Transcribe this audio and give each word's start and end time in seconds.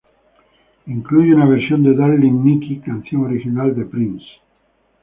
Incluye 0.87 1.35
una 1.35 1.45
versión 1.45 1.83
de 1.83 1.93
"Darling 1.93 2.43
Nikki", 2.43 2.79
canción 2.79 3.23
original 3.25 3.75
de 3.75 3.85
Prince. 3.85 4.25